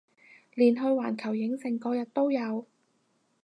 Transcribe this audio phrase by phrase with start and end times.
[0.55, 2.65] 連去環球影城嗰日都有